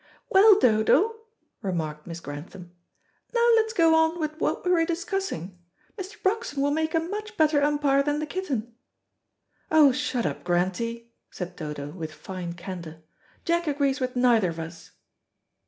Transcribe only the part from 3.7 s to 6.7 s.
go on with what we were discussing. Mr. Broxton